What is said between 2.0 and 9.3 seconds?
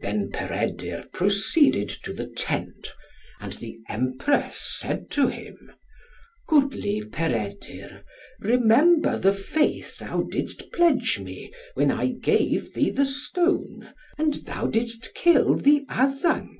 to the tent, and the Empress said to him, "Goodly Peredur, remember